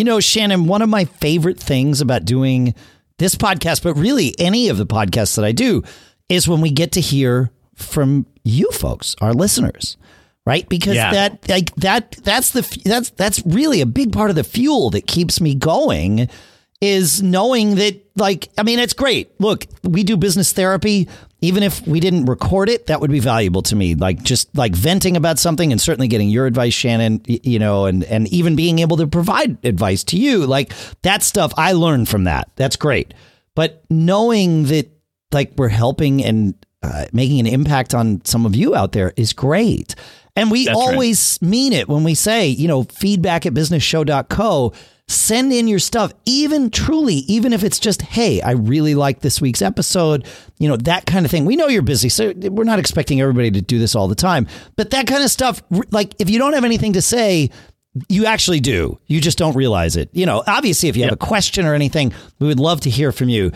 [0.00, 2.74] You know, Shannon, one of my favorite things about doing
[3.18, 5.82] this podcast, but really any of the podcasts that I do,
[6.30, 9.98] is when we get to hear from you folks, our listeners
[10.46, 11.12] right because yeah.
[11.12, 15.06] that like that that's the that's that's really a big part of the fuel that
[15.06, 16.30] keeps me going
[16.80, 19.38] is knowing that like I mean it's great.
[19.38, 21.10] Look, we do business therapy
[21.40, 23.94] even if we didn't record it, that would be valuable to me.
[23.94, 28.04] Like just like venting about something and certainly getting your advice, Shannon, you know, and
[28.04, 30.46] and even being able to provide advice to you.
[30.46, 32.50] Like that stuff I learned from that.
[32.56, 33.14] That's great.
[33.54, 34.90] But knowing that
[35.32, 39.32] like we're helping and uh, making an impact on some of you out there is
[39.32, 39.94] great.
[40.36, 41.50] And we That's always right.
[41.50, 44.72] mean it when we say, you know, feedback at businessshow.co
[45.10, 49.40] send in your stuff, even truly, even if it's just, hey, I really like this
[49.40, 50.26] week's episode,
[50.58, 51.44] you know, that kind of thing.
[51.44, 54.46] We know you're busy, so we're not expecting everybody to do this all the time.
[54.76, 57.50] But that kind of stuff, like if you don't have anything to say,
[58.08, 59.00] you actually do.
[59.06, 60.10] You just don't realize it.
[60.12, 63.10] You know, obviously, if you have a question or anything, we would love to hear
[63.10, 63.50] from you.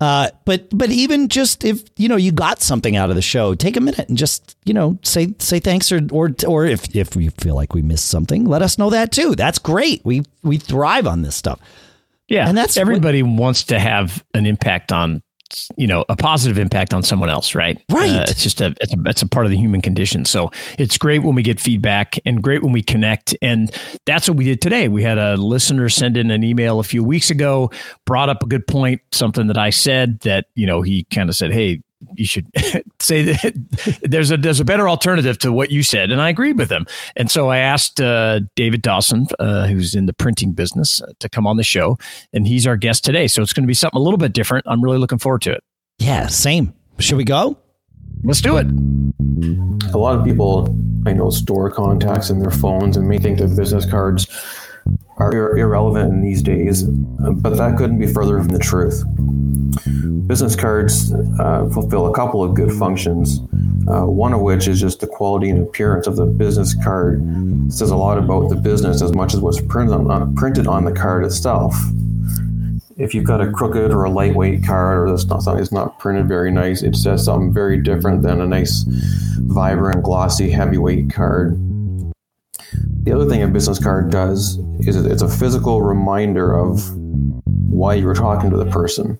[0.00, 3.54] Uh, but but even just if you know you got something out of the show,
[3.54, 7.14] take a minute and just you know say say thanks or or or if if
[7.14, 9.34] we feel like we missed something, let us know that too.
[9.34, 10.00] That's great.
[10.04, 11.60] We we thrive on this stuff.
[12.28, 15.22] Yeah, and that's everybody what, wants to have an impact on
[15.76, 17.82] you know a positive impact on someone else right?
[17.90, 18.10] Right.
[18.10, 20.24] Uh, it's just a it's, a it's a part of the human condition.
[20.24, 23.34] So it's great when we get feedback and great when we connect.
[23.42, 23.70] And
[24.06, 24.88] that's what we did today.
[24.88, 27.70] We had a listener send in an email a few weeks ago
[28.06, 31.36] brought up a good point something that i said that you know he kind of
[31.36, 31.80] said hey
[32.14, 32.46] you should
[33.00, 36.58] say that there's a there's a better alternative to what you said, and I agreed
[36.58, 36.86] with him.
[37.16, 41.28] And so I asked uh, David Dawson, uh, who's in the printing business, uh, to
[41.28, 41.98] come on the show,
[42.32, 43.26] and he's our guest today.
[43.26, 44.66] So it's going to be something a little bit different.
[44.68, 45.62] I'm really looking forward to it.
[45.98, 46.74] Yeah, same.
[46.98, 47.58] Should we go?
[48.22, 48.66] Let's do it.
[49.92, 50.74] A lot of people
[51.06, 54.26] I know store contacts in their phones and may think that business cards
[55.20, 59.04] are ir- irrelevant in these days, but that couldn't be further from the truth.
[60.26, 63.40] Business cards uh, fulfill a couple of good functions,
[63.88, 67.22] uh, one of which is just the quality and appearance of the business card
[67.70, 70.66] it says a lot about the business as much as what's printed on, uh, printed
[70.66, 71.72] on the card itself.
[72.96, 75.96] If you've got a crooked or a lightweight card or that's not something that's not
[76.00, 78.84] printed very nice, it says something very different than a nice,
[79.38, 81.56] vibrant, glossy, heavyweight card.
[83.02, 86.82] The other thing a business card does is it's a physical reminder of
[87.44, 89.18] why you were talking to the person.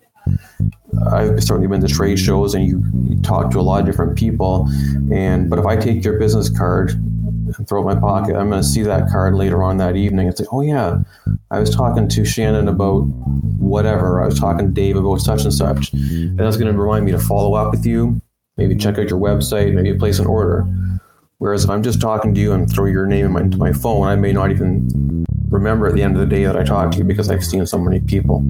[1.11, 4.19] I've certainly been to trade shows and you, you talk to a lot of different
[4.19, 4.69] people,
[5.13, 8.51] and but if I take your business card and throw it in my pocket, I'm
[8.51, 10.29] going to see that card later on that evening.
[10.29, 10.99] It's like, oh yeah,
[11.51, 13.07] I was talking to Shannon about
[13.59, 14.23] whatever.
[14.23, 17.13] I was talking to Dave about such and such, and that's going to remind me
[17.13, 18.21] to follow up with you.
[18.57, 20.67] Maybe check out your website, maybe place an order.
[21.41, 24.15] Whereas if I'm just talking to you and throw your name into my phone, I
[24.15, 27.05] may not even remember at the end of the day that I talked to you
[27.05, 28.45] because I've seen so many people.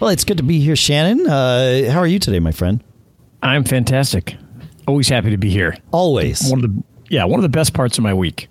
[0.00, 1.26] Well, it's good to be here, Shannon.
[1.28, 2.82] Uh, how are you today, my friend?
[3.42, 4.38] I'm fantastic.
[4.86, 5.76] Always happy to be here.
[5.92, 6.50] Always.
[6.50, 8.48] One of the yeah, one of the best parts of my week.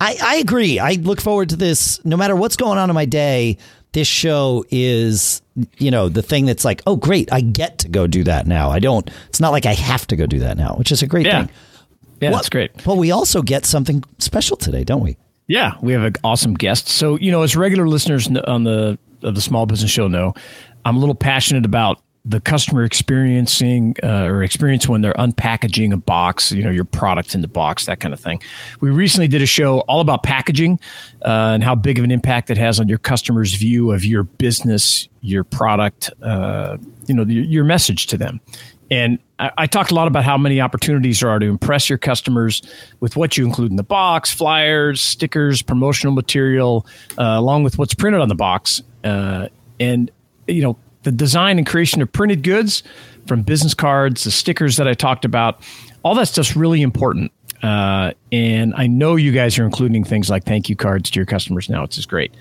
[0.00, 0.78] I, I agree.
[0.78, 3.58] I look forward to this no matter what's going on in my day.
[3.92, 5.40] This show is,
[5.78, 8.70] you know, the thing that's like, oh, great, I get to go do that now.
[8.70, 11.06] I don't, it's not like I have to go do that now, which is a
[11.06, 11.46] great yeah.
[11.46, 11.54] thing.
[12.20, 12.84] Yeah, well, that's great.
[12.84, 15.16] But we also get something special today, don't we?
[15.46, 16.88] Yeah, we have an awesome guest.
[16.88, 20.34] So, you know, as regular listeners on the of the Small Business Show know,
[20.84, 25.96] I'm a little passionate about the customer experiencing uh, or experience when they're unpackaging a
[25.96, 28.42] box, you know, your product in the box, that kind of thing.
[28.80, 30.80] We recently did a show all about packaging
[31.24, 34.24] uh, and how big of an impact it has on your customer's view of your
[34.24, 38.40] business, your product, uh, you know, your, your, message to them.
[38.90, 41.98] And I, I, talked a lot about how many opportunities there are to impress your
[41.98, 42.62] customers
[43.00, 46.86] with what you include in the box, flyers, stickers, promotional material,
[47.18, 48.82] uh, along with what's printed on the box.
[49.04, 50.10] Uh, and
[50.46, 50.76] you know
[51.06, 52.82] the design and creation of printed goods,
[53.26, 55.62] from business cards, the stickers that I talked about,
[56.02, 57.30] all that stuff's really important.
[57.62, 61.26] Uh, and I know you guys are including things like thank you cards to your
[61.26, 62.34] customers now, which is great.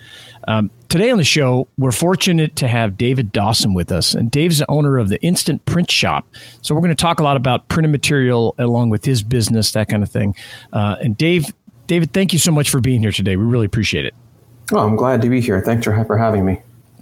[0.48, 4.16] Um, today on the show, we're fortunate to have David Dawson with us.
[4.16, 6.26] And Dave's the owner of the Instant Print Shoppe.
[6.64, 9.90] So we're going to talk a lot about printed material along with his business, that
[9.90, 10.36] kind of thing.
[10.74, 11.54] Uh, and Dave,
[11.86, 13.36] David, thank you so much for being here today.
[13.36, 14.16] We really appreciate it.
[14.74, 15.62] Oh, I'm glad to be here.
[15.62, 16.62] Thanks for, for having me.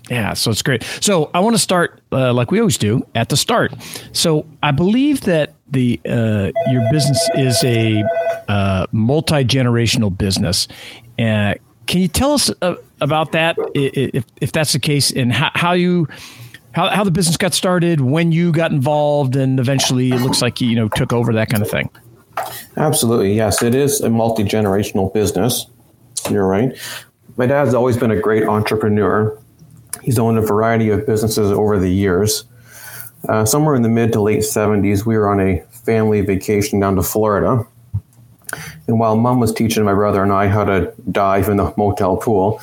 [0.10, 0.84] Yeah, so it's great.
[1.02, 3.74] So I want to start uh, like we always do at the start.
[4.12, 8.04] So I believe that the uh, your business is a
[8.48, 10.68] uh, multi generational business.
[11.18, 11.56] Uh,
[11.88, 15.72] can you tell us a, about that, if if that's the case, and how, how
[15.74, 16.08] you
[16.74, 20.60] how, how the business got started, when you got involved, and eventually it looks like
[20.60, 21.90] you, you know took over that kind of thing.
[22.78, 23.62] Absolutely, yes.
[23.62, 25.68] It is a multi generational business.
[26.30, 26.78] You're right.
[27.38, 29.38] My dad's always been a great entrepreneur.
[30.04, 32.44] He's owned a variety of businesses over the years.
[33.30, 36.98] Uh, somewhere in the mid to late 70s, we were on a family vacation down
[36.98, 37.66] to Florida.
[38.88, 42.18] And while mom was teaching my brother and I how to dive in the motel
[42.18, 42.60] pool,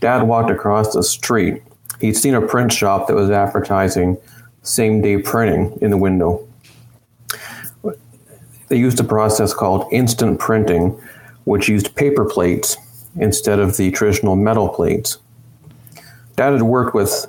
[0.00, 1.62] dad walked across the street.
[2.00, 4.18] He'd seen a print shop that was advertising
[4.62, 6.46] same day printing in the window.
[8.68, 11.00] They used a process called instant printing,
[11.44, 12.76] which used paper plates
[13.18, 15.18] instead of the traditional metal plates.
[16.36, 17.26] Dad had worked with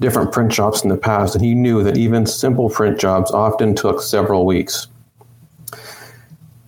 [0.00, 3.74] different print shops in the past, and he knew that even simple print jobs often
[3.74, 4.88] took several weeks.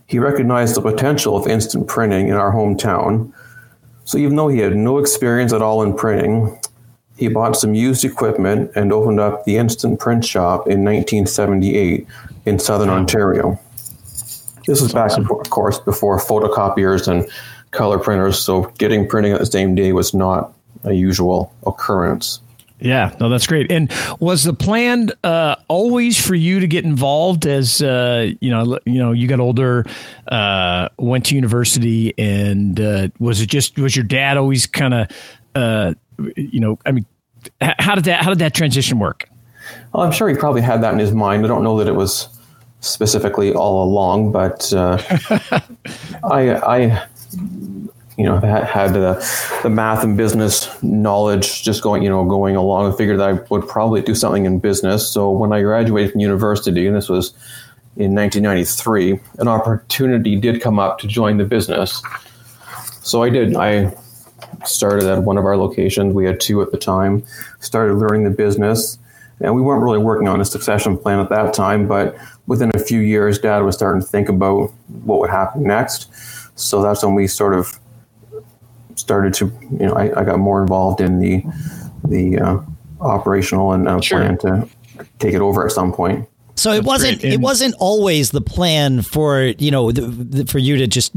[0.07, 3.33] He recognized the potential of instant printing in our hometown,
[4.05, 6.59] so even though he had no experience at all in printing,
[7.17, 12.07] he bought some used equipment and opened up the Instant Print Shoppe in 1978
[12.45, 13.59] in southern Ontario.
[14.67, 17.29] This was back, of course, before photocopiers and
[17.71, 20.53] color printers, so getting printing at the same day was not
[20.87, 22.41] a usual occurrence.
[22.79, 23.73] Yeah, no, that's great.
[23.73, 23.91] And
[24.21, 28.99] was the plan uh, always for you to get involved as uh, you know, you
[28.99, 29.87] know, you got older,
[30.29, 35.09] uh, went to university, and uh, was it just was your dad always kind of,
[35.55, 35.95] uh,
[36.37, 37.07] you know, I mean,
[37.61, 39.27] how did that how did that transition work?
[39.93, 41.45] Well, I'm sure he probably had that in his mind.
[41.45, 42.29] I don't know that it was
[42.81, 44.99] specifically all along, but uh,
[46.25, 47.07] I, I,
[48.17, 52.57] you know, I had the, the math and business knowledge just going, you know, going
[52.57, 52.93] along.
[52.93, 55.07] I figured that I would probably do something in business.
[55.07, 57.31] So when I graduated from university, and this was
[57.97, 62.03] in 1993, an opportunity did come up to join the business.
[63.03, 63.55] So I did.
[63.55, 63.95] I
[64.65, 66.15] started at one of our locations.
[66.15, 67.23] We had two at the time.
[67.61, 68.99] Started learning the business
[69.41, 72.17] and we weren't really working on a succession plan at that time, but
[72.47, 74.73] within a few years, Dad was starting to think about
[75.05, 76.11] what would happen next.
[76.59, 77.79] So that's when we sort of
[79.07, 81.45] started to, you know, I, I got more involved in the
[82.09, 82.59] the uh,
[83.01, 84.19] operational and uh, sure.
[84.19, 84.69] plan to
[85.21, 86.29] take it over at some point.
[86.57, 90.79] So it wasn't it wasn't always the plan for you know the, the, for you
[90.79, 91.13] to just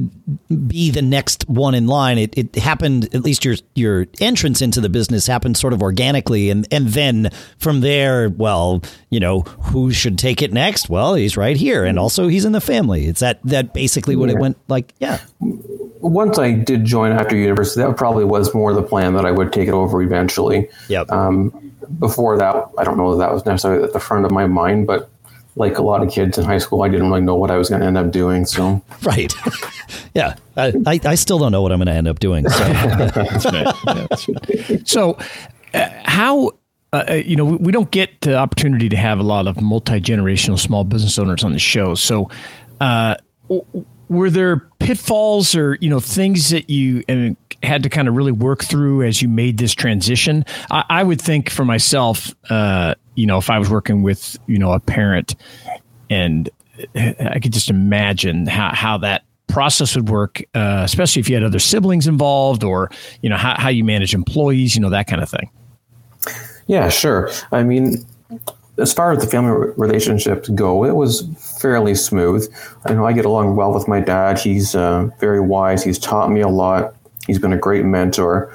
[0.68, 2.18] be the next one in line.
[2.18, 6.50] It, it happened at least your your entrance into the business happened sort of organically,
[6.50, 10.90] and and then from there, well, you know who should take it next?
[10.90, 13.08] Well, he's right here, and also he's in the family.
[13.08, 14.36] It's that that basically what yeah.
[14.36, 14.94] it went like.
[15.00, 15.20] Yeah.
[16.02, 19.52] Once I did join after university, that probably was more the plan that I would
[19.52, 20.70] take it over eventually.
[20.88, 21.12] Yep.
[21.12, 24.48] Um, before that, I don't know that that was necessarily at the front of my
[24.48, 25.10] mind, but
[25.60, 27.70] like a lot of kids in high school, I didn't really know what I was
[27.70, 28.46] going to end up doing.
[28.46, 29.32] So, right,
[30.16, 32.50] yeah, I, I, I, still don't know what I'm going to end up doing.
[32.50, 33.76] So, that's right.
[33.86, 34.88] Yeah, that's right.
[34.88, 35.18] so
[35.74, 36.48] uh, how
[36.94, 40.00] uh, uh, you know we don't get the opportunity to have a lot of multi
[40.00, 41.94] generational small business owners on the show.
[41.94, 42.32] So,
[42.80, 43.16] uh,
[44.10, 47.30] were there pitfalls or you know things that you uh,
[47.64, 50.44] had to kind of really work through as you made this transition?
[50.72, 54.58] I, I would think for myself, uh, you know, if I was working with, you
[54.58, 55.36] know, a parent
[56.10, 56.50] and
[56.96, 61.44] I could just imagine how, how that process would work, uh, especially if you had
[61.44, 62.90] other siblings involved or,
[63.22, 65.50] you know, how, how you manage employees, you know, that kind of thing.
[66.68, 67.30] Yeah, sure.
[67.52, 68.06] I mean,
[68.80, 71.28] as far as the family relationships go, it was
[71.62, 72.52] fairly smooth.
[72.86, 74.40] I know I get along well with my dad.
[74.40, 75.84] He's uh, very wise.
[75.84, 76.96] He's taught me a lot.
[77.28, 78.54] He's been a great mentor.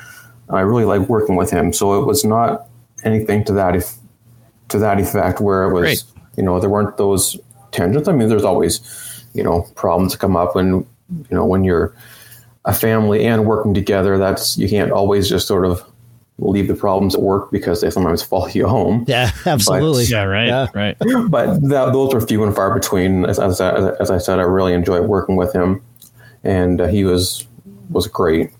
[0.51, 1.73] I really like working with him.
[1.73, 2.67] So it was not
[3.05, 3.95] anything to that if
[4.69, 6.05] to that effect where it was Great.
[6.37, 7.37] you know there weren't those
[7.73, 8.09] tangents.
[8.09, 8.81] i mean there's always
[9.35, 10.87] you know problems that come up when you
[11.31, 11.95] know when you're
[12.65, 15.85] a family and working together that's you can't always just sort of
[16.39, 19.05] leave the problems at work because they sometimes follow you home.
[19.07, 20.05] Yeah absolutely.
[20.05, 20.67] But, yeah right yeah.
[20.75, 20.97] right.
[21.29, 23.25] But that, those are few and far between.
[23.25, 25.83] As, as, as, i said i really enjoyed working with him
[26.43, 27.47] and uh, he was
[27.91, 28.51] was great.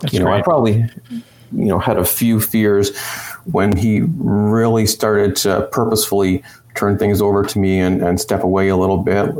[0.00, 0.40] That's you know great.
[0.40, 2.96] i probably you know had a few fears
[3.44, 6.42] when he really started to purposefully
[6.74, 9.30] turn things over to me and, and step away a little bit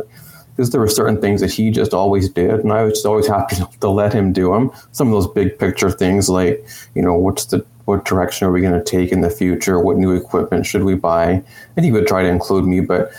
[0.63, 3.27] because there were certain things that he just always did and i was just always
[3.27, 6.65] happy to let him do them some of those big picture things like
[6.95, 9.97] you know what's the what direction are we going to take in the future what
[9.97, 11.43] new equipment should we buy
[11.77, 13.11] and he would try to include me but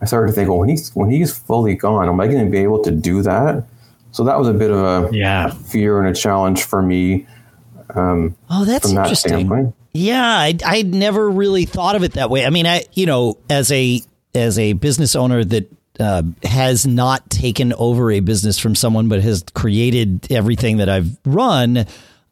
[0.00, 2.50] i started to think well when he's when he's fully gone am i going to
[2.50, 3.64] be able to do that
[4.10, 5.48] so that was a bit of a yeah.
[5.48, 7.24] fear and a challenge for me
[7.94, 9.30] um, oh, that's that interesting.
[9.30, 9.74] Standpoint.
[9.92, 12.46] Yeah, I I never really thought of it that way.
[12.46, 14.00] I mean, I you know, as a
[14.34, 15.70] as a business owner that
[16.00, 21.16] uh, has not taken over a business from someone, but has created everything that I've
[21.24, 21.86] run.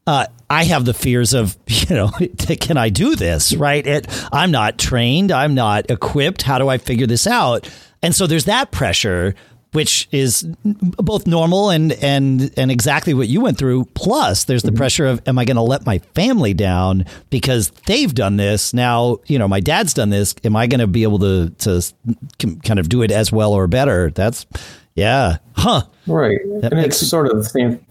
[0.06, 2.08] uh, I have the fears of, you know,
[2.60, 3.54] can I do this?
[3.54, 3.86] Right?
[3.86, 5.30] It, I'm not trained.
[5.30, 6.42] I'm not equipped.
[6.42, 7.68] How do I figure this out?
[8.02, 9.34] And so there's that pressure
[9.72, 13.84] which is both normal and and and exactly what you went through.
[13.94, 14.78] Plus, there's the mm-hmm.
[14.78, 18.72] pressure of, am I going to let my family down because they've done this?
[18.72, 20.34] Now, you know, my dad's done this.
[20.44, 21.82] Am I going to be able to to
[22.64, 24.10] kind of do it as well or better?
[24.10, 24.46] That's
[24.94, 25.82] yeah, huh?
[26.06, 27.84] Right, that and it's sort of the same.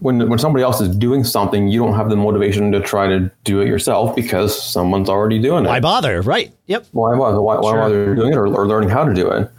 [0.00, 3.30] When, when somebody else is doing something, you don't have the motivation to try to
[3.42, 5.68] do it yourself because someone's already doing it.
[5.68, 6.20] Why bother?
[6.20, 6.52] Right.
[6.66, 6.88] Yep.
[6.92, 7.40] Why bother?
[7.40, 7.80] Why, why sure.
[7.80, 9.50] bother doing it or, or learning how to do it?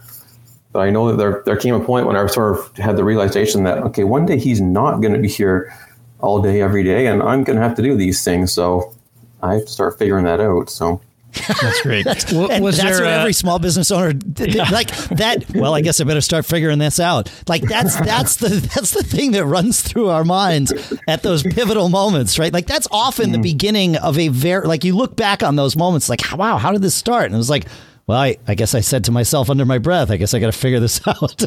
[0.76, 3.02] But I know that there, there came a point when I sort of had the
[3.02, 5.74] realization that, okay, one day he's not going to be here
[6.18, 8.52] all day, every day, and I'm going to have to do these things.
[8.52, 8.94] So
[9.42, 10.68] I have to start figuring that out.
[10.68, 11.00] So.
[11.48, 12.04] That's great.
[12.04, 14.68] that's, was that's there, what uh, every small business owner yeah.
[14.68, 15.46] like that.
[15.54, 17.32] Well, I guess I better start figuring this out.
[17.48, 20.72] Like that's that's the that's the thing that runs through our minds
[21.08, 22.52] at those pivotal moments, right?
[22.52, 23.32] Like that's often mm.
[23.32, 26.72] the beginning of a very like you look back on those moments, like wow, how
[26.72, 27.26] did this start?
[27.26, 27.66] And it was like,
[28.06, 30.52] well, I, I guess I said to myself under my breath, I guess I got
[30.52, 31.44] to figure this out.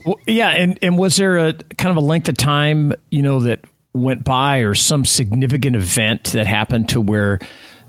[0.06, 0.50] well, yeah.
[0.50, 3.60] And, and was there a kind of a length of time, you know, that
[3.92, 7.38] went by or some significant event that happened to where,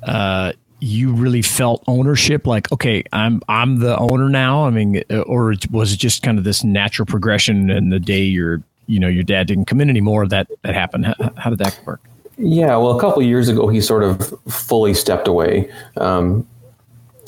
[0.03, 5.21] uh, you really felt ownership like okay i'm i'm the owner now i mean uh,
[5.21, 9.07] or was it just kind of this natural progression and the day your you know
[9.07, 12.01] your dad didn't come in anymore that that happened how, how did that work
[12.37, 16.47] yeah well a couple years ago he sort of fully stepped away um,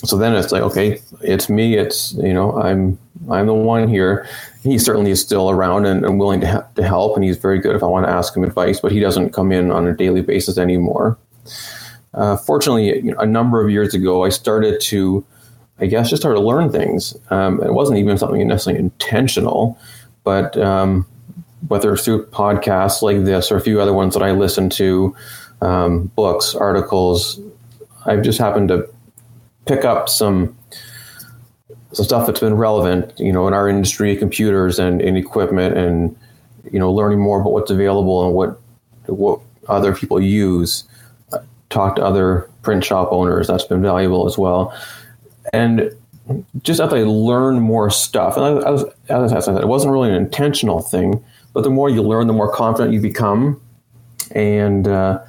[0.06, 2.98] so then it's like okay it's me it's you know i'm
[3.30, 4.28] i'm the one here.
[4.64, 7.60] He certainly is still around and, and willing to, ha- to help and he's very
[7.60, 9.96] good if i want to ask him advice but he doesn't come in on a
[9.96, 11.18] daily basis anymore.
[12.14, 15.26] Uh, fortunately a number of years ago i started to
[15.80, 17.16] i guess just started to learn things.
[17.30, 19.78] Um, it wasn't even something necessarily intentional
[20.24, 21.06] but um,
[21.68, 25.16] whether it's through podcasts like this or a few other ones that i listen to
[25.62, 27.40] um, books articles
[28.06, 28.90] i've just happened to
[29.66, 30.56] pick up some
[31.92, 36.16] some stuff that's been relevant, you know, in our industry, computers and, and equipment, and
[36.72, 38.60] you know, learning more about what's available and what
[39.08, 40.84] what other people use.
[41.70, 43.48] Talk to other print shop owners.
[43.48, 44.76] That's been valuable as well.
[45.54, 45.92] And
[46.64, 49.94] just as I learn more stuff, and I, I was, as I said, it wasn't
[49.94, 51.24] really an intentional thing,
[51.54, 53.60] but the more you learn, the more confident you become,
[54.32, 55.20] and uh,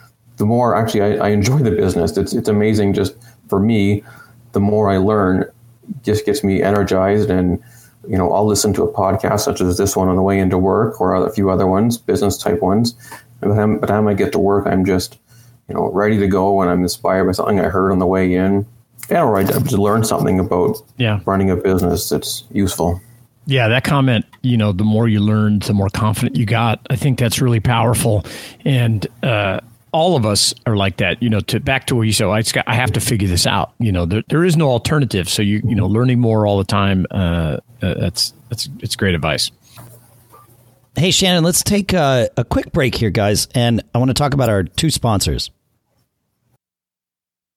[0.41, 2.17] the more actually I, I enjoy the business.
[2.17, 3.15] It's it's amazing just
[3.49, 4.03] for me
[4.53, 5.45] the more I learn,
[6.03, 7.31] just gets me energized.
[7.31, 7.63] And,
[8.09, 10.59] you know, I'll listen to a podcast such as this one on the way into
[10.59, 12.95] work or a few other ones, business type ones.
[13.41, 15.19] And by the time, by the time I get to work, I'm just,
[15.69, 18.35] you know, ready to go and I'm inspired by something I heard on the way
[18.35, 18.67] in.
[19.09, 21.21] Yeah, or I just learn something about yeah.
[21.25, 23.01] running a business that's useful.
[23.47, 26.87] Yeah, that comment, you know, the more you learned, the more confident you got.
[26.91, 28.25] I think that's really powerful.
[28.65, 29.61] And uh,
[29.93, 31.23] all of us are like that.
[31.23, 33.47] You know, to back to where you said, I, got, I have to figure this
[33.47, 33.75] out.
[33.79, 35.29] You know, there, there is no alternative.
[35.29, 37.07] So you you know, learning more all the time.
[37.11, 39.51] Uh, uh, that's that's it's great advice.
[40.97, 44.35] Hey Shannon, let's take a, a quick break here, guys, and I want to talk
[44.35, 45.51] about our two sponsors.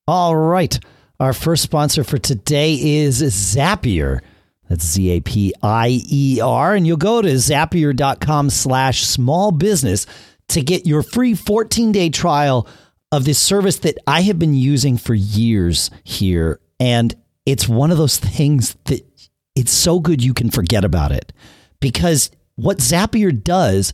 [0.08, 0.78] All right,
[1.20, 4.20] our first sponsor for today is Zapier.
[4.70, 10.06] That's Z A P I E R, and you'll go to zapier.com slash small business
[10.54, 12.68] to get your free 14 day trial
[13.12, 16.60] of this service that I have been using for years here.
[16.80, 19.06] And it's one of those things that
[19.56, 21.32] it's so good you can forget about it
[21.80, 23.94] because what Zapier does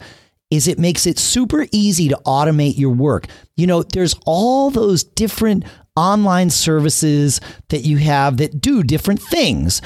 [0.49, 3.27] is it makes it super easy to automate your work.
[3.55, 5.63] You know, there's all those different
[5.95, 7.39] online services
[7.69, 9.81] that you have that do different things.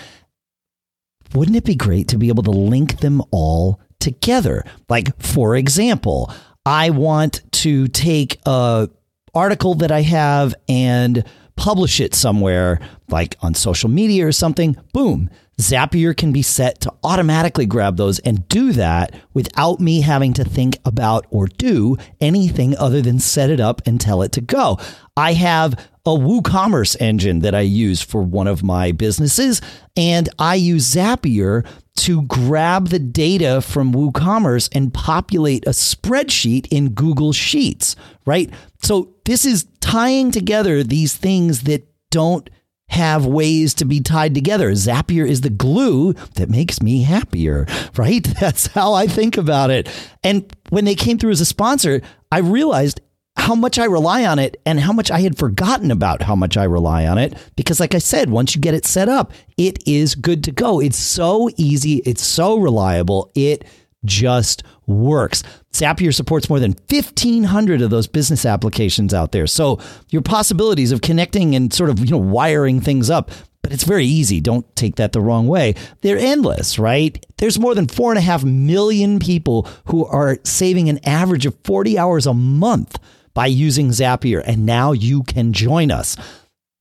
[1.34, 4.64] Wouldn't it be great to be able to link them all together?
[4.90, 6.32] Like, for example,
[6.66, 8.90] I want to take a
[9.34, 11.24] article that I have and
[11.56, 12.80] publish it somewhere,
[13.10, 14.76] like on social media or something.
[14.94, 15.30] Boom.
[15.60, 20.44] Zapier can be set to automatically grab those and do that without me having to
[20.44, 24.80] think about or do anything other than set it up and tell it to go.
[25.16, 25.74] I have
[26.06, 29.62] a WooCommerce engine that I use for one of my businesses,
[29.96, 36.90] and I use Zapier to grab the data from WooCommerce and populate a spreadsheet in
[36.90, 37.96] Google Sheets,
[38.26, 38.52] right?
[38.82, 42.50] So this is tying together these things that don't
[42.90, 44.72] have ways to be tied together.
[44.72, 48.24] Zapier is the glue that makes me happier, right?
[48.40, 49.90] That's how I think about it.
[50.24, 53.02] And when they came through as a sponsor, I realized
[53.36, 56.56] how much I rely on it and how much I had forgotten about how much
[56.56, 57.38] I rely on it.
[57.56, 60.80] Because, like I said, once you get it set up, it is good to go.
[60.80, 63.32] It's so easy, it's so reliable.
[63.36, 63.66] It
[64.06, 65.44] just works.
[65.72, 69.48] Zapier supports more than 1,500 of those business applications out there.
[69.48, 73.32] So your possibilities of connecting and sort of, you know, wiring things up
[73.64, 74.42] but it's very easy.
[74.42, 75.74] Don't take that the wrong way.
[76.02, 77.26] They're endless, right?
[77.38, 81.56] There's more than four and a half million people who are saving an average of
[81.64, 83.00] 40 hours a month
[83.34, 86.16] by using Zapier, and now you can join us.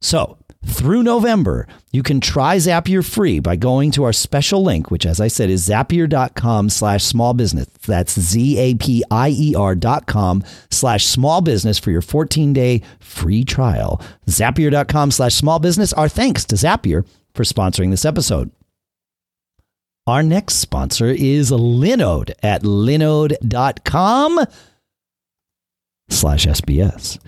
[0.01, 5.05] So through November, you can try Zapier free by going to our special link, which,
[5.05, 7.67] as I said, is zapier.com slash small business.
[7.87, 12.53] That's Z A P I E R dot com slash small business for your 14
[12.53, 14.01] day free trial.
[14.29, 15.93] Zapier.com slash small business.
[15.93, 18.51] Our thanks to Zapier for sponsoring this episode.
[20.07, 24.41] Our next sponsor is Linode at linode.com
[26.13, 27.19] slash SBS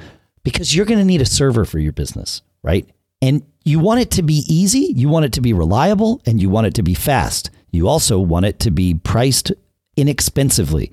[0.45, 2.88] because you're going to need a server for your business, right?
[3.23, 6.50] And you want it to be easy, you want it to be reliable, and you
[6.50, 7.50] want it to be fast.
[7.71, 9.53] You also want it to be priced
[9.97, 10.93] inexpensively.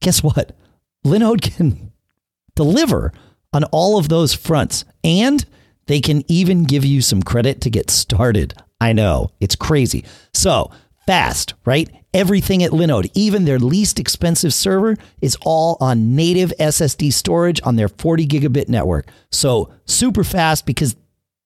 [0.00, 0.56] Guess what?
[1.04, 1.92] Linode can
[2.54, 3.12] deliver
[3.52, 5.44] on all of those fronts, and
[5.86, 8.54] they can even give you some credit to get started.
[8.80, 10.04] I know, it's crazy.
[10.34, 10.70] So,
[11.06, 11.88] fast, right?
[12.12, 17.76] Everything at Linode, even their least expensive server, is all on native SSD storage on
[17.76, 19.08] their 40 gigabit network.
[19.30, 20.96] So, super fast because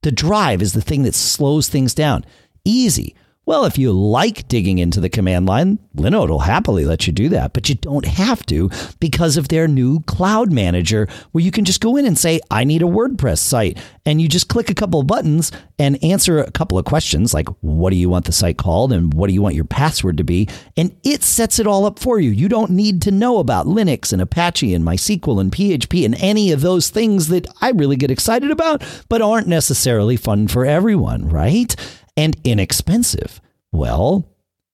[0.02, 2.24] the drive is the thing that slows things down.
[2.64, 3.14] Easy.
[3.46, 7.30] Well, if you like digging into the command line, Linode will happily let you do
[7.30, 8.70] that, but you don't have to
[9.00, 12.64] because of their new cloud manager where you can just go in and say, I
[12.64, 13.78] need a WordPress site.
[14.06, 17.48] And you just click a couple of buttons and answer a couple of questions like,
[17.60, 18.92] what do you want the site called?
[18.92, 20.48] And what do you want your password to be?
[20.76, 22.30] And it sets it all up for you.
[22.30, 26.52] You don't need to know about Linux and Apache and MySQL and PHP and any
[26.52, 31.28] of those things that I really get excited about, but aren't necessarily fun for everyone,
[31.28, 31.74] right?
[32.20, 33.40] And inexpensive?
[33.72, 34.28] Well,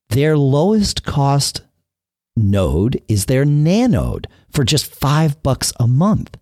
[0.09, 1.63] their lowest cost
[2.37, 6.37] node is their nanode for just five bucks a month.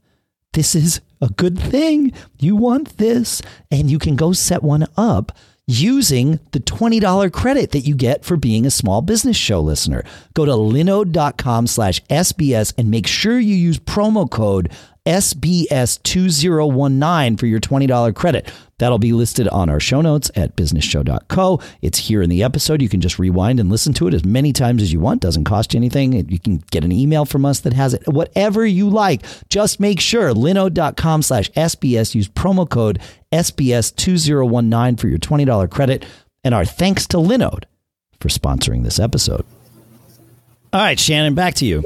[0.55, 2.13] This is a good thing.
[2.39, 5.37] You want this, and you can go set one up
[5.67, 10.05] using the $20 credit that you get for being a small business show listener.
[10.33, 14.71] Go to linode.com slash SBS and make sure you use promo code
[15.07, 18.51] SBS2019 for your $20 credit.
[18.79, 21.61] That'll be listed on our show notes at businessshow.co.
[21.83, 22.83] It's here in the episode.
[22.83, 25.21] You can just rewind and listen to it as many times as you want.
[25.21, 26.29] Doesn't cost you anything.
[26.29, 28.09] You can get an email from us that has it.
[28.09, 32.15] Whatever you like, just make sure linode.com slash SBS.
[32.15, 33.01] Use promo code
[33.33, 36.05] SBS2019 for your $20 credit.
[36.43, 37.65] And our thanks to Linode
[38.21, 39.45] for sponsoring this episode.
[40.73, 41.85] All right, Shannon, back to you.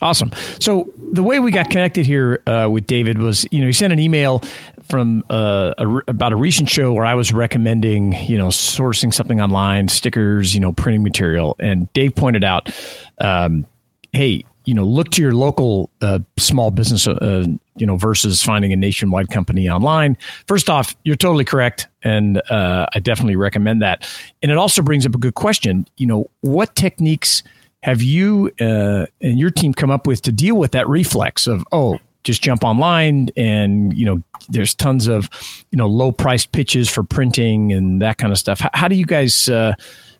[0.00, 0.30] Awesome.
[0.60, 3.92] So the way we got connected here uh, with David was, you know, he sent
[3.92, 4.42] an email
[4.88, 9.40] from uh, a, about a recent show where I was recommending, you know, sourcing something
[9.40, 12.70] online, stickers, you know, printing material, and Dave pointed out,
[13.18, 13.66] um,
[14.12, 18.72] hey, you know, look to your local uh, small business, uh, you know, versus finding
[18.72, 20.16] a nationwide company online.
[20.46, 24.06] First off, you're totally correct, and uh, I definitely recommend that.
[24.42, 25.86] And it also brings up a good question.
[25.96, 27.42] You know, what techniques
[27.82, 31.64] have you uh, and your team come up with to deal with that reflex of
[31.72, 35.30] oh just jump online and you know there's tons of
[35.70, 38.60] you know low priced pitches for printing and that kind of stuff.
[38.60, 39.74] How, how do you guys uh,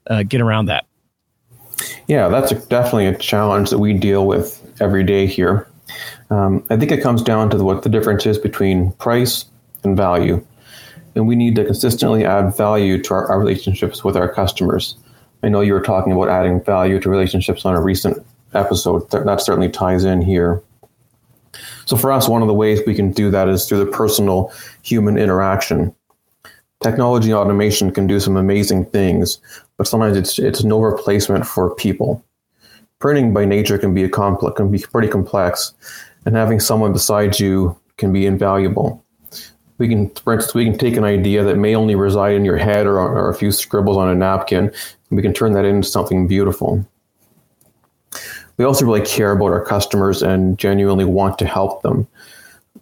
[0.09, 0.87] uh, get around that?
[2.07, 5.69] Yeah that's a, definitely a challenge that we deal with every day here.
[6.31, 9.47] Um, i think it comes down to what the difference is between price
[9.85, 10.45] and value.
[11.15, 14.97] And we need to consistently add value to our, our relationships with our customers
[15.43, 18.25] I know you were talking about adding value to relationships on a recent
[18.55, 19.09] episode.
[19.11, 20.63] That certainly ties in here.
[21.87, 24.53] So for us, one of the ways we can do that is through the personal
[24.83, 25.95] human interaction.
[26.83, 29.39] Technology and automation can do some amazing things,
[29.77, 32.25] but sometimes it's it's no replacement for people.
[33.01, 35.73] Printing by nature can be a complex, can be pretty complex,
[36.25, 39.03] and having someone beside you can be invaluable.
[39.79, 42.57] We can, for instance, we can take an idea that may only reside in your
[42.57, 44.73] head or, or a few scribbles on a napkin
[45.11, 46.87] we can turn that into something beautiful.
[48.57, 52.09] We also really care about our customers and genuinely want to help them.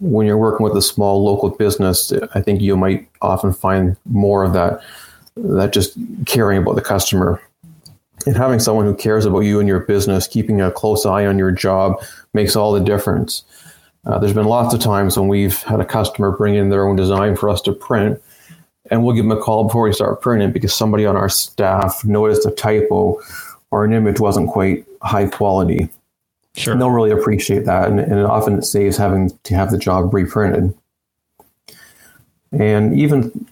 [0.00, 4.42] When you're working with a small local business, I think you might often find more
[4.42, 4.80] of that,
[5.36, 7.40] that just caring about the customer.
[8.26, 11.38] And having someone who cares about you and your business, keeping a close eye on
[11.38, 13.44] your job, makes all the difference.
[14.06, 16.96] Uh, there's been lots of times when we've had a customer bring in their own
[16.96, 18.20] design for us to print,
[18.90, 22.04] and we'll give them a call before we start printing because somebody on our staff
[22.04, 23.20] noticed a typo
[23.70, 25.88] or an image wasn't quite high quality.
[26.54, 26.72] Sure.
[26.72, 27.88] And they'll really appreciate that.
[27.88, 30.74] And, and often it saves having to have the job reprinted.
[32.52, 33.46] And even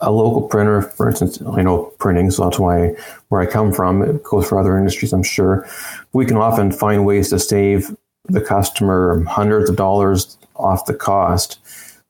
[0.00, 2.94] a local printer, for instance, I know printing, so that's why
[3.28, 4.02] where I come from.
[4.02, 5.68] It goes for other industries, I'm sure.
[6.12, 7.94] We can often find ways to save
[8.26, 11.58] the customer hundreds of dollars off the cost.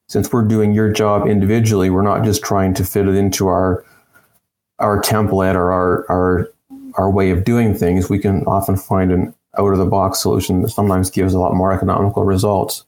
[0.09, 3.85] Since we're doing your job individually, we're not just trying to fit it into our
[4.79, 6.51] our template or our our
[6.94, 8.09] our way of doing things.
[8.09, 11.55] We can often find an out of the box solution that sometimes gives a lot
[11.55, 12.85] more economical results.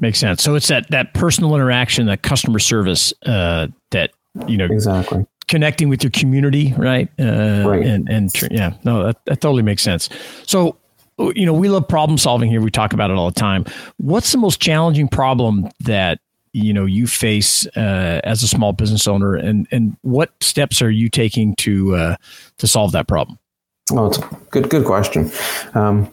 [0.00, 0.42] Makes sense.
[0.42, 4.10] So it's that that personal interaction, that customer service uh, that
[4.46, 7.08] you know exactly connecting with your community, right?
[7.18, 7.84] Uh, right.
[7.84, 10.08] And and yeah, no, that, that totally makes sense.
[10.46, 10.78] So
[11.18, 12.60] you know, we love problem solving here.
[12.60, 13.66] We talk about it all the time.
[13.98, 16.18] What's the most challenging problem that
[16.52, 20.90] you know you face uh, as a small business owner, and and what steps are
[20.90, 22.16] you taking to uh,
[22.58, 23.38] to solve that problem?
[23.90, 24.18] Oh, it's
[24.50, 25.30] good good question.
[25.74, 26.10] Um,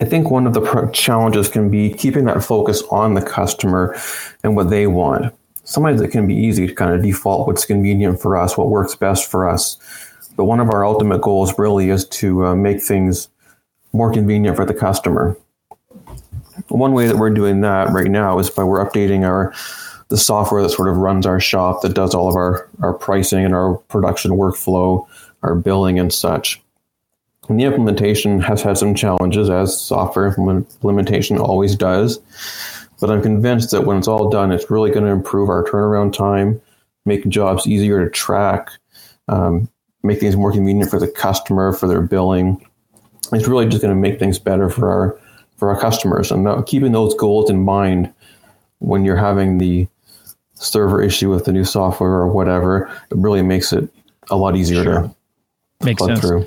[0.00, 3.96] I think one of the challenges can be keeping that focus on the customer
[4.44, 5.34] and what they want.
[5.64, 8.94] Sometimes it can be easy to kind of default what's convenient for us, what works
[8.94, 9.76] best for us.
[10.36, 13.28] But one of our ultimate goals really is to uh, make things
[13.92, 15.36] more convenient for the customer.
[16.68, 19.54] One way that we're doing that right now is by we're updating our
[20.08, 23.44] the software that sort of runs our shop that does all of our, our pricing
[23.44, 25.06] and our production workflow,
[25.42, 26.62] our billing and such.
[27.48, 32.20] And the implementation has had some challenges, as software implementation always does.
[33.00, 36.12] But I'm convinced that when it's all done, it's really going to improve our turnaround
[36.12, 36.60] time,
[37.06, 38.70] make jobs easier to track,
[39.28, 39.68] um,
[40.02, 42.66] make things more convenient for the customer for their billing.
[43.32, 45.20] It's really just going to make things better for our
[45.58, 46.30] for our customers.
[46.30, 48.12] And keeping those goals in mind
[48.78, 49.86] when you're having the
[50.54, 53.88] server issue with the new software or whatever, it really makes it
[54.30, 55.02] a lot easier sure.
[55.02, 55.14] to
[55.84, 56.20] Makes sense.
[56.20, 56.46] through.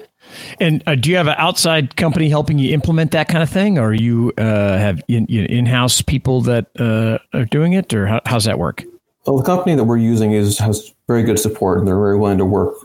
[0.59, 3.77] And uh, do you have an outside company helping you implement that kind of thing,
[3.77, 8.45] or you uh, have in, in-house people that uh, are doing it, or how, how's
[8.45, 8.83] that work?
[9.25, 12.37] Well, the company that we're using is has very good support, and they're very willing
[12.37, 12.75] to work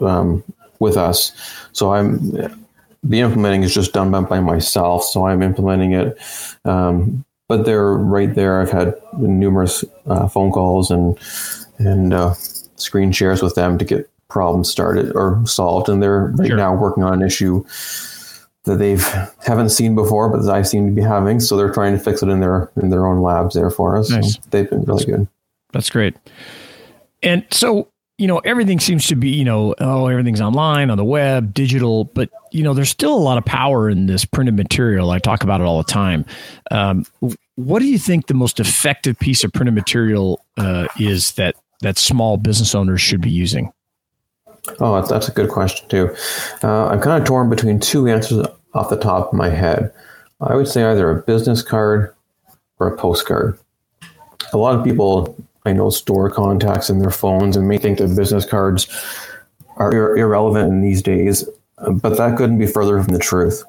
[0.00, 0.42] um,
[0.80, 1.32] with us.
[1.72, 2.18] So I'm
[3.02, 6.18] the implementing is just done by, by myself, so I'm implementing it.
[6.64, 8.60] Um, but they're right there.
[8.60, 11.18] I've had numerous uh, phone calls and
[11.78, 12.34] and uh,
[12.76, 16.56] screen shares with them to get problems started or solved, and they're right sure.
[16.56, 17.64] now working on an issue
[18.64, 19.04] that they've
[19.46, 21.40] haven't seen before, but that I seem to be having.
[21.40, 24.10] So they're trying to fix it in their in their own labs there for us.
[24.10, 24.34] Nice.
[24.34, 25.28] So they've been really good.
[25.72, 26.16] That's great.
[27.22, 31.04] And so you know everything seems to be you know oh everything's online on the
[31.04, 35.10] web digital but you know there's still a lot of power in this printed material
[35.10, 36.24] i talk about it all the time
[36.70, 37.06] um,
[37.54, 41.96] what do you think the most effective piece of printed material uh, is that that
[41.96, 43.72] small business owners should be using
[44.80, 46.14] Oh, that's a good question too.
[46.62, 49.92] Uh, I'm kind of torn between two answers off the top of my head.
[50.40, 52.14] I would say either a business card
[52.78, 53.58] or a postcard.
[54.52, 55.36] A lot of people
[55.68, 58.88] I know store contacts in their phones and may think that business cards
[59.76, 63.62] are ir- irrelevant in these days, but that couldn't be further from the truth.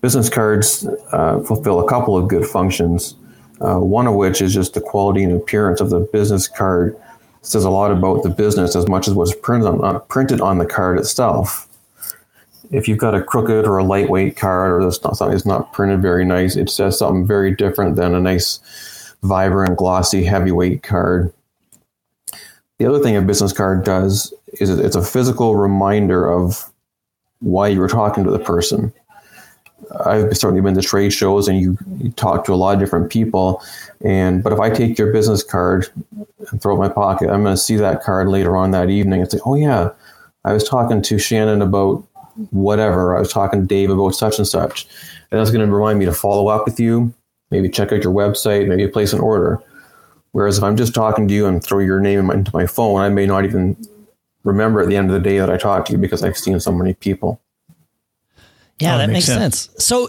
[0.00, 3.14] Business cards uh, fulfill a couple of good functions,
[3.60, 6.96] uh, one of which is just the quality and appearance of the business card
[7.42, 10.58] says a lot about the business as much as what's printed on, uh, printed on
[10.58, 11.68] the card itself.
[12.70, 15.72] If you've got a crooked or a lightweight card or this not something that's not
[15.72, 18.60] printed very nice, it says something very different than a nice,
[19.22, 21.32] vibrant, glossy, heavyweight card.
[22.78, 26.68] The other thing a business card does is it's a physical reminder of
[27.40, 28.92] why you were talking to the person.
[30.04, 33.10] I've certainly been to trade shows and you, you talk to a lot of different
[33.10, 33.62] people.
[34.00, 35.88] And but if I take your business card
[36.50, 38.90] and throw it in my pocket, I'm going to see that card later on that
[38.90, 39.90] evening and say, "Oh yeah,
[40.44, 42.02] I was talking to Shannon about
[42.50, 43.16] whatever.
[43.16, 44.86] I was talking to Dave about such and such,"
[45.30, 47.12] and that's going to remind me to follow up with you,
[47.52, 49.62] maybe check out your website, maybe place an order.
[50.32, 53.10] Whereas if I'm just talking to you and throw your name into my phone, I
[53.10, 53.76] may not even
[54.42, 56.58] remember at the end of the day that I talked to you because I've seen
[56.58, 57.40] so many people.
[58.78, 59.68] Yeah, oh, that makes sense.
[59.68, 59.84] sense.
[59.84, 60.08] So,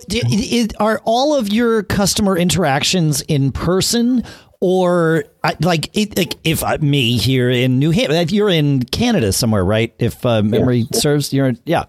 [0.79, 4.23] are all of your customer interactions in person,
[4.61, 9.63] or like, like if uh, me here in New Hampshire, if you're in Canada somewhere,
[9.63, 9.93] right?
[9.99, 10.99] If uh, memory yeah.
[10.99, 11.83] serves, you're in, yeah.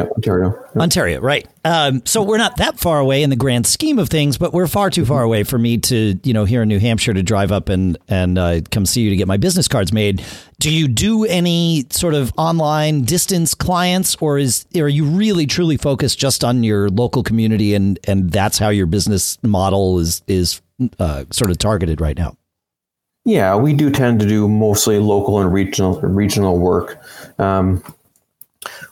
[0.00, 0.66] Yeah, Ontario.
[0.74, 0.82] Yeah.
[0.82, 1.46] Ontario, right.
[1.64, 4.66] Um, so we're not that far away in the grand scheme of things, but we're
[4.66, 7.52] far too far away for me to, you know, here in New Hampshire to drive
[7.52, 10.24] up and and uh, come see you to get my business cards made.
[10.58, 15.76] Do you do any sort of online distance clients, or is are you really truly
[15.76, 20.62] focused just on your local community and and that's how your business model is is
[20.98, 22.36] uh, sort of targeted right now?
[23.26, 27.02] Yeah, we do tend to do mostly local and regional regional work.
[27.38, 27.82] Um,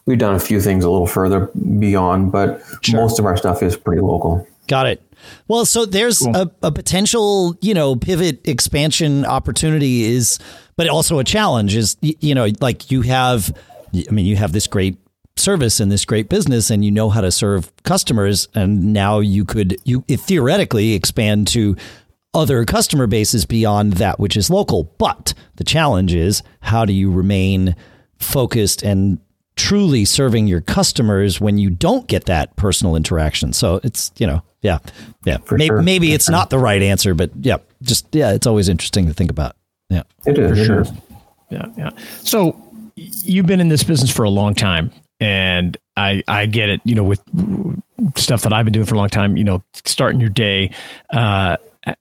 [0.08, 2.98] we've done a few things a little further beyond, but sure.
[2.98, 4.48] most of our stuff is pretty local.
[4.66, 5.02] Got it.
[5.48, 6.34] Well, so there's cool.
[6.34, 10.38] a, a potential, you know, pivot expansion opportunity is,
[10.76, 13.54] but also a challenge is, you know, like you have,
[13.94, 14.96] I mean, you have this great
[15.36, 19.44] service and this great business and you know how to serve customers and now you
[19.44, 21.76] could you theoretically expand to
[22.34, 27.08] other customer bases beyond that which is local but the challenge is how do you
[27.08, 27.76] remain
[28.18, 29.20] focused and
[29.58, 33.52] truly serving your customers when you don't get that personal interaction.
[33.52, 34.78] So it's, you know, yeah,
[35.24, 35.38] yeah.
[35.50, 35.82] Maybe, sure.
[35.82, 39.30] maybe it's not the right answer, but yeah, just, yeah, it's always interesting to think
[39.30, 39.56] about.
[39.90, 40.04] Yeah.
[40.26, 40.58] It is.
[40.58, 40.84] For sure.
[41.50, 41.66] Yeah.
[41.76, 41.90] Yeah.
[42.22, 42.56] So
[42.94, 46.94] you've been in this business for a long time and I, I get it, you
[46.94, 47.20] know, with
[48.16, 50.70] stuff that I've been doing for a long time, you know, starting your day,
[51.12, 51.56] uh,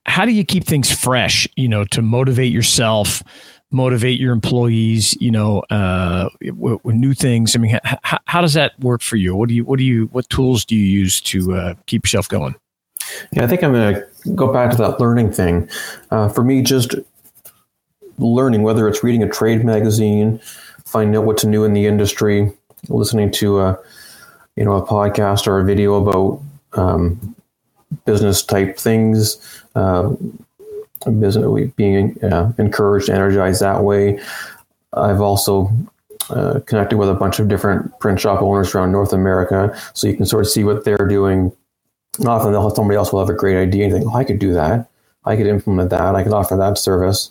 [0.06, 3.22] how do you keep things fresh, you know, to motivate yourself,
[3.70, 6.28] motivate your employees you know uh,
[6.84, 7.54] new things?
[7.54, 9.34] I mean h- how does that work for you?
[9.36, 12.28] What do you what do you what tools do you use to uh, keep yourself
[12.28, 12.54] going?
[13.32, 15.68] Yeah i think i'm going to go back to that learning thing.
[16.10, 16.94] Uh, for me just
[18.18, 20.38] learning whether it's reading a trade magazine
[20.84, 22.52] finding out what's new in the industry
[22.88, 23.78] listening to a
[24.56, 26.42] you know a podcast or a video about
[26.74, 27.34] um,
[28.04, 30.12] business type things uh,
[31.06, 34.20] business being uh, encouraged, energized that way.
[34.92, 35.70] I've also
[36.30, 40.16] uh, connected with a bunch of different print shop owners around North America, so you
[40.16, 41.52] can sort of see what they're doing.
[42.26, 44.52] often they'll somebody else will have a great idea and think, "Oh, I could do
[44.54, 44.88] that.
[45.24, 46.14] I could implement that.
[46.14, 47.30] I could offer that service."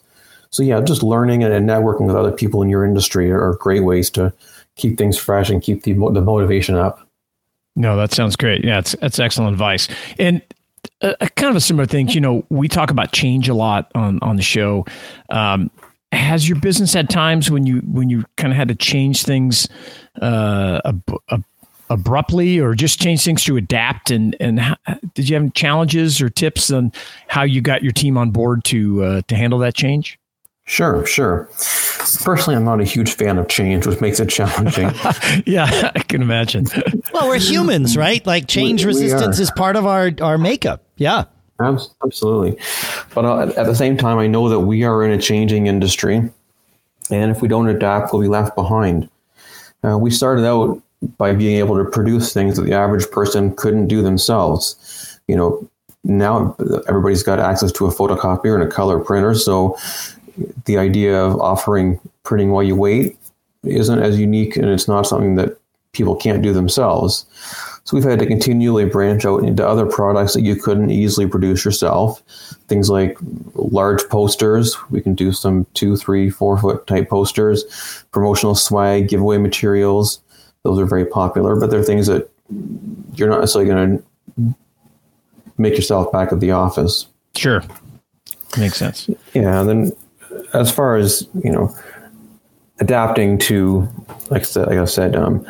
[0.50, 3.56] So yeah, just learning and, and networking with other people in your industry are, are
[3.56, 4.34] great ways to
[4.76, 7.08] keep things fresh and keep the, the motivation up.
[7.76, 8.64] No, that sounds great.
[8.64, 9.88] Yeah, it's that's excellent advice.
[10.18, 10.42] And
[11.02, 12.10] a, a, kind of a similar thing.
[12.10, 14.86] You know, we talk about change a lot on on the show.
[15.30, 15.72] Um,
[16.12, 19.68] has your business had times when you when you kind of had to change things
[20.22, 21.44] uh, ab- ab-
[21.90, 24.12] abruptly, or just change things to adapt?
[24.12, 24.78] And and how,
[25.14, 26.92] did you have challenges or tips on
[27.28, 30.20] how you got your team on board to uh, to handle that change?
[30.68, 31.50] Sure, sure.
[32.26, 34.92] Personally, I'm not a huge fan of change, which makes it challenging.
[35.46, 36.68] yeah, I can imagine.
[37.14, 38.26] well, we're humans, right?
[38.26, 40.87] Like change we, resistance we is part of our our makeup.
[40.98, 41.26] Yeah.
[42.04, 42.58] Absolutely.
[43.16, 46.30] But uh, at the same time, I know that we are in a changing industry.
[47.10, 49.10] And if we don't adapt, we'll be left behind.
[49.84, 50.82] Uh, we started out
[51.18, 55.20] by being able to produce things that the average person couldn't do themselves.
[55.28, 55.70] You know,
[56.04, 56.56] now
[56.88, 59.34] everybody's got access to a photocopier and a color printer.
[59.36, 59.78] So
[60.66, 63.18] the idea of offering printing while you wait
[63.64, 65.58] isn't as unique and it's not something that
[65.94, 67.26] people can't do themselves.
[67.88, 71.64] So we've had to continually branch out into other products that you couldn't easily produce
[71.64, 72.22] yourself.
[72.68, 73.18] Things like
[73.54, 74.76] large posters.
[74.90, 80.20] We can do some two, three, four foot type posters, promotional swag, giveaway materials.
[80.64, 82.30] Those are very popular, but they're things that
[83.14, 84.04] you're not necessarily going
[84.36, 84.56] to
[85.58, 87.08] make yourself back at the office.
[87.38, 87.64] Sure.
[88.58, 89.10] Makes sense.
[89.34, 89.62] Yeah.
[89.62, 89.92] And then
[90.54, 91.74] as far as, you know,
[92.82, 93.88] adapting to,
[94.30, 95.48] like I said, like I said, um,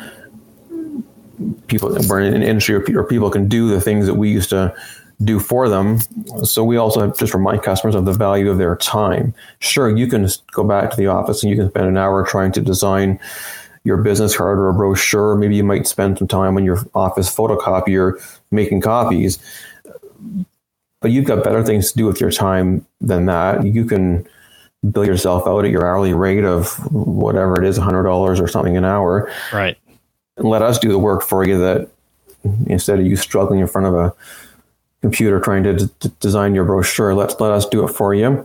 [1.66, 4.74] people we're in an industry or people can do the things that we used to
[5.24, 5.98] do for them.
[6.44, 9.34] So we also just remind customers of the value of their time.
[9.58, 12.52] Sure, you can go back to the office and you can spend an hour trying
[12.52, 13.18] to design
[13.84, 15.34] your business card or a brochure.
[15.36, 18.20] Maybe you might spend some time on your office photocopier
[18.50, 19.38] making copies.
[21.00, 23.64] But you've got better things to do with your time than that.
[23.64, 24.26] You can
[24.90, 28.84] bill yourself out at your hourly rate of whatever it is, $100 or something an
[28.84, 29.32] hour.
[29.52, 29.78] Right
[30.40, 31.88] let us do the work for you that
[32.66, 34.14] instead of you struggling in front of a
[35.00, 38.38] computer trying to d- design your brochure, let's let us do it for you.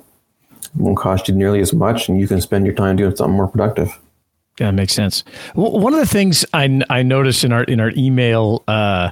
[0.62, 3.36] It won't cost you nearly as much, and you can spend your time doing something
[3.36, 3.98] more productive.
[4.60, 5.24] Yeah, makes sense.
[5.56, 9.12] One of the things I, I noticed in our in our email, uh,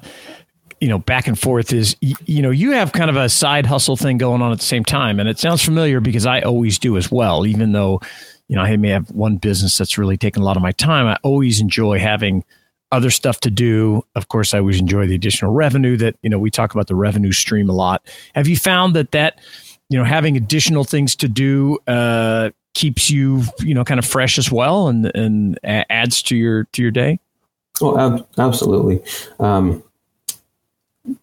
[0.79, 3.97] you know, back and forth is you know you have kind of a side hustle
[3.97, 6.95] thing going on at the same time, and it sounds familiar because I always do
[6.95, 7.47] as well.
[7.47, 8.01] Even though
[8.47, 11.07] you know I may have one business that's really taking a lot of my time,
[11.07, 12.43] I always enjoy having
[12.91, 14.04] other stuff to do.
[14.15, 16.95] Of course, I always enjoy the additional revenue that, you know, we talk about the
[16.95, 18.06] revenue stream a lot.
[18.36, 19.39] Have you found that that,
[19.89, 24.38] you know, having additional things to do uh, keeps you, you know, kind of fresh
[24.38, 27.19] as well and, and adds to your, to your day?
[27.82, 29.01] Oh, ab- absolutely.
[29.39, 29.84] Um,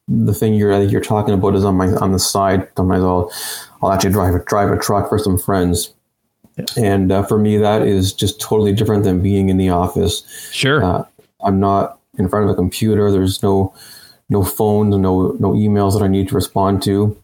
[0.09, 2.69] the thing you're you're talking about is on my on the side.
[2.77, 3.33] Sometimes I'll
[3.81, 5.95] I'll actually drive a drive a truck for some friends,
[6.57, 6.65] yeah.
[6.77, 10.25] and uh, for me that is just totally different than being in the office.
[10.53, 10.83] Sure.
[10.83, 11.05] Uh,
[11.41, 13.11] I'm not in front of a computer.
[13.11, 13.75] There's no
[14.29, 17.17] no phones, no no emails that I need to respond to,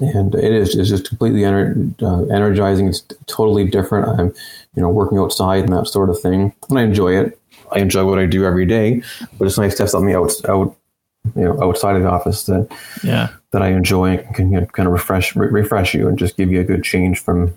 [0.00, 2.88] and it is it's just completely ener- uh, energizing.
[2.88, 4.08] It's totally different.
[4.08, 4.34] I'm
[4.74, 7.38] you know working outside and that sort of thing, and I enjoy it.
[7.72, 9.02] I enjoy what I do every day,
[9.38, 10.76] but it's nice to have something out out
[11.36, 12.68] you know outside of the office that
[13.02, 16.50] yeah that I enjoy and can kind of refresh re- refresh you and just give
[16.50, 17.54] you a good change from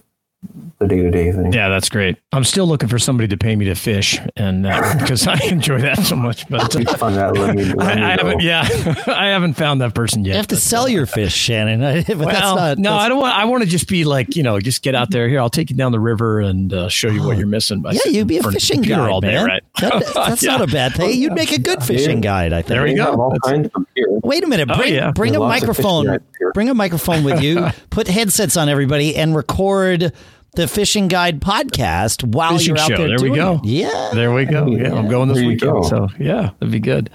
[0.80, 1.54] the day to day thing.
[1.54, 2.18] Yeah, that's great.
[2.32, 4.64] I'm still looking for somebody to pay me to fish, and
[5.00, 6.48] because uh, I enjoy that so much.
[6.50, 8.42] But uh, fun that let me, let I, I haven't.
[8.42, 8.62] Yeah,
[9.08, 10.32] I haven't found that person yet.
[10.32, 11.80] You have to but, sell your fish, Shannon.
[12.08, 13.36] but well, that's not, no, that's, I don't want.
[13.36, 15.30] I want to just be like you know, just get out there.
[15.30, 17.82] Here, I'll take you down the river and uh, show you what you're missing.
[17.82, 19.46] By Yeah, you'd be a fishing guide, all day, man.
[19.46, 19.64] right?
[19.80, 20.58] That- that's Yeah.
[20.58, 21.18] not a bad thing.
[21.18, 22.68] You'd make a good fishing guide, I think.
[22.68, 23.06] There we We go.
[23.06, 24.06] have all That's- kinds of gear.
[24.10, 24.70] Wait a minute.
[24.72, 25.12] Oh, Bring, yeah.
[25.12, 26.52] bring a There's lots of fishing microphone.
[26.54, 27.68] Bring a microphone with you.
[27.90, 30.14] Put headsets on everybody and record
[30.56, 32.98] the fishing guide podcast while Fishing you're out show.
[33.08, 33.18] there.
[33.18, 33.56] There we go.
[33.64, 33.66] it.
[33.66, 34.12] Yeah.
[34.14, 34.68] There we go.
[34.68, 35.72] Yeah, I'm going this There weekend.
[35.72, 35.82] go.
[35.84, 37.10] So yeah, that'd be good.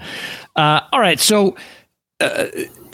[0.55, 1.19] Uh, all right.
[1.19, 1.55] So
[2.19, 2.47] uh,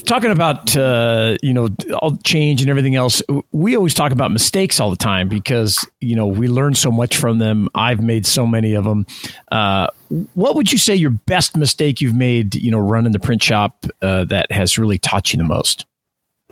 [0.05, 4.79] talking about uh, you know all change and everything else, we always talk about mistakes
[4.79, 7.67] all the time because you know we learn so much from them.
[7.73, 9.05] I've made so many of them.
[9.51, 9.87] Uh,
[10.35, 12.53] what would you say your best mistake you've made?
[12.55, 15.85] You know, running the print shop uh, that has really taught you the most.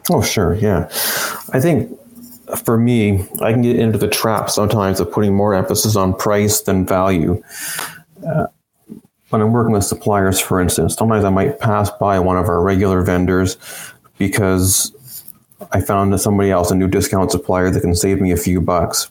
[0.09, 0.55] Oh, sure.
[0.55, 0.89] Yeah.
[1.53, 1.97] I think
[2.65, 6.61] for me, I can get into the trap sometimes of putting more emphasis on price
[6.61, 7.43] than value.
[8.25, 8.47] Uh,
[9.29, 12.61] when I'm working with suppliers, for instance, sometimes I might pass by one of our
[12.61, 13.57] regular vendors
[14.17, 14.93] because
[15.71, 19.09] I found somebody else, a new discount supplier that can save me a few bucks.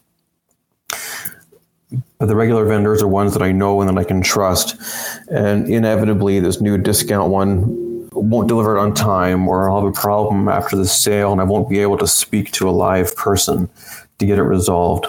[2.18, 4.76] But the regular vendors are ones that I know and that I can trust.
[5.28, 9.92] And inevitably, this new discount one won't deliver it on time, or I'll have a
[9.92, 13.68] problem after the sale and I won't be able to speak to a live person
[14.18, 15.06] to get it resolved.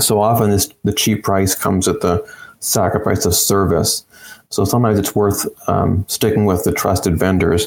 [0.00, 2.26] So often, this the cheap price comes at the
[2.60, 4.04] sacrifice of service.
[4.50, 7.66] So sometimes it's worth um, sticking with the trusted vendors.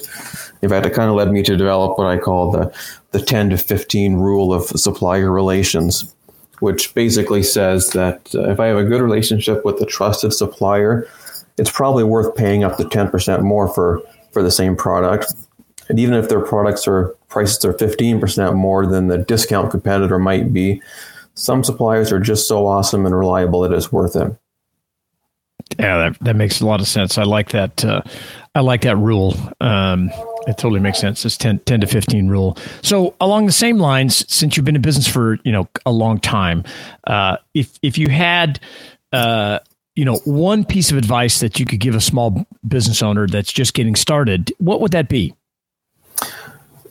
[0.61, 2.73] In fact, it kind of led me to develop what I call the
[3.11, 6.13] the 10 to 15 rule of supplier relations,
[6.59, 11.07] which basically says that uh, if I have a good relationship with the trusted supplier,
[11.57, 15.33] it's probably worth paying up to 10% more for, for the same product.
[15.89, 20.53] And even if their products are prices are 15% more than the discount competitor might
[20.53, 20.81] be,
[21.33, 24.35] some suppliers are just so awesome and reliable that it's worth it.
[25.79, 27.17] Yeah, that, that makes a lot of sense.
[27.17, 27.83] I like that.
[27.83, 28.01] Uh,
[28.55, 29.35] I like that rule.
[29.61, 30.09] Um,
[30.47, 31.23] it totally makes sense.
[31.23, 32.57] This 10, 10 to 15 rule.
[32.81, 36.19] So along the same lines, since you've been in business for, you know, a long
[36.19, 36.63] time,
[37.07, 38.59] uh, if, if you had,
[39.13, 39.59] uh,
[39.95, 43.51] you know, one piece of advice that you could give a small business owner that's
[43.51, 45.33] just getting started, what would that be?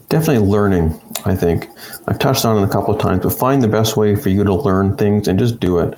[0.09, 1.69] Definitely learning, I think.
[2.09, 4.45] I've touched on it a couple of times, but find the best way for you
[4.45, 5.97] to learn things and just do it.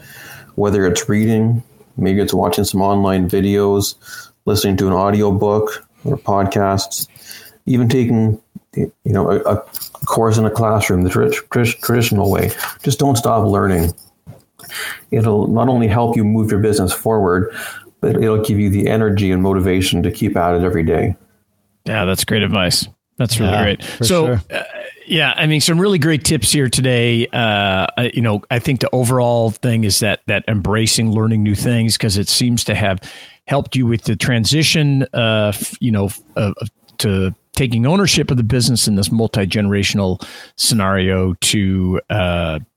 [0.55, 1.63] Whether it's reading,
[1.97, 3.95] maybe it's watching some online videos,
[4.45, 7.09] listening to an audiobook or podcasts,
[7.67, 8.41] even taking
[8.75, 9.57] you know a, a
[10.07, 12.51] course in a classroom the tra- tra- traditional way.
[12.83, 13.93] Just don't stop learning.
[15.11, 17.55] It'll not only help you move your business forward,
[18.01, 21.17] but it'll give you the energy and motivation to keep at it every day.
[21.85, 22.87] Yeah, that's great advice.
[23.19, 23.83] That's really Yeah, great.
[24.07, 24.41] So, sure.
[24.51, 24.63] uh,
[25.07, 27.27] yeah, I mean, some really great tips here today.
[27.29, 31.97] Uh, you know, I think the overall thing is that that embracing learning new things
[31.97, 33.01] because it seems to have
[33.47, 35.03] helped you with the transition.
[35.13, 40.25] Uh, you know, of, of- to taking ownership of the business in this multi generational
[40.57, 42.01] scenario to.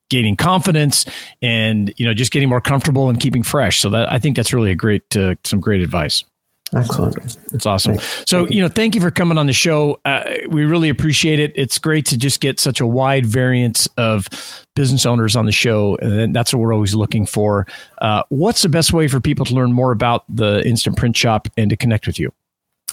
[0.10, 1.06] Gaining confidence
[1.42, 4.54] and you know just getting more comfortable and keeping fresh so that i think that's
[4.54, 6.24] really a great uh, some great advice
[6.74, 7.38] Excellent.
[7.54, 8.00] it's awesome.
[8.26, 10.00] So, you know, thank you for coming on the show.
[10.04, 11.54] Uh, we really appreciate it.
[11.56, 14.28] It's great to just get such a wide variance of
[14.76, 15.96] business owners on the show.
[15.98, 17.68] And that's what we're always looking for.
[18.00, 21.50] Uh, what's the best way for people to learn more about the Instant Print Shoppe
[21.56, 22.34] and to connect with you?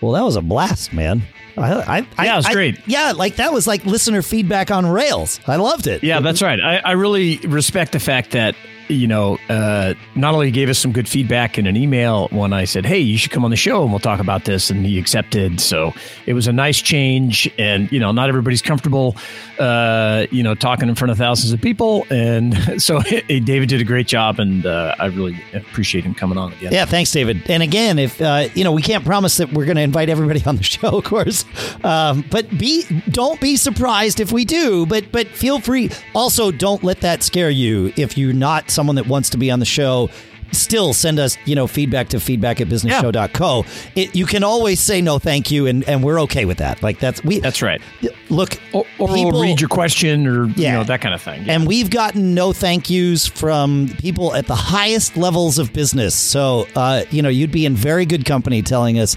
[0.00, 1.22] Well, that was a blast, man.
[1.56, 2.78] I, I, I, Yeah, it was I- great.
[2.86, 5.40] yeah, like that was like listener feedback on rails.
[5.46, 6.02] I loved it.
[6.02, 6.58] Yeah, that's right.
[6.60, 8.54] I, I really respect the fact that
[8.90, 12.64] you know, uh, not only gave us some good feedback in an email when I
[12.64, 14.98] said, "Hey, you should come on the show and we'll talk about this," and he
[14.98, 15.60] accepted.
[15.60, 15.92] So
[16.26, 19.16] it was a nice change, and you know, not everybody's comfortable,
[19.58, 23.84] uh, you know, talking in front of thousands of people, and so David did a
[23.84, 26.72] great job, and uh, I really appreciate him coming on again.
[26.72, 27.48] Yeah, thanks, David.
[27.48, 30.42] And again, if uh, you know, we can't promise that we're going to invite everybody
[30.44, 31.44] on the show, of course,
[31.84, 34.86] um, but be don't be surprised if we do.
[34.86, 35.90] But but feel free.
[36.14, 39.58] Also, don't let that scare you if you're not someone that wants to be on
[39.58, 40.08] the show
[40.52, 43.62] still send us you know feedback to feedback at businessshow.co
[43.94, 46.82] it, you can always say no thank you and and we're okay with that.
[46.82, 47.82] Like that's we that's right.
[48.30, 50.72] Look or, or people, we'll read your question or yeah.
[50.72, 51.44] you know that kind of thing.
[51.44, 51.52] Yeah.
[51.52, 56.14] and we've gotten no thank yous from people at the highest levels of business.
[56.14, 59.16] So uh, you know you'd be in very good company telling us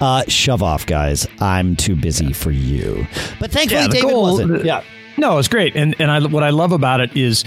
[0.00, 1.26] uh, shove off guys.
[1.38, 2.32] I'm too busy yeah.
[2.32, 3.06] for you.
[3.38, 4.64] But thankfully yeah, david goal, wasn't.
[4.64, 4.82] yeah.
[5.18, 5.76] No it's great.
[5.76, 7.44] And and I, what i love about it is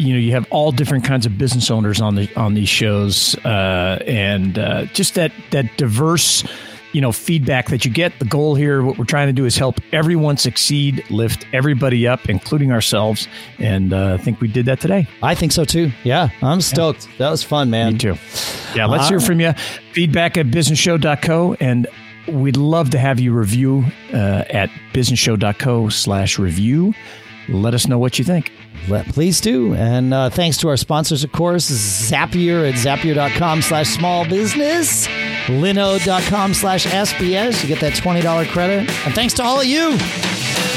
[0.00, 3.36] you know you have all different kinds of business owners on the on these shows
[3.44, 6.42] uh, and uh, just that that diverse
[6.92, 8.18] you know feedback that you get.
[8.18, 12.28] The goal here what we're trying to do is help everyone succeed lift everybody up
[12.28, 13.28] including ourselves
[13.58, 15.06] and uh, i think we did that today.
[15.22, 15.92] I think so too.
[16.02, 17.06] Yeah i'm stoked.
[17.06, 17.14] Yeah.
[17.18, 17.92] that was fun man.
[17.92, 18.16] Me too.
[18.74, 19.52] Yeah let's hear from you
[19.92, 21.86] feedback at businessshow.co and
[22.26, 23.84] we'd love to have you review
[24.14, 26.94] uh, at businessshow.co slash review.
[27.48, 28.52] Let us know what you think
[29.12, 29.74] please do.
[29.74, 35.06] And uh, thanks to our sponsors, of course, Zapier at zapier.com slash small business,
[35.46, 37.62] linode.com slash SBS.
[37.62, 38.90] You get that $20 credit.
[39.06, 39.96] And thanks to all of you.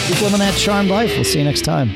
[0.07, 1.11] Keep living that charmed life.
[1.15, 1.95] We'll see you next time.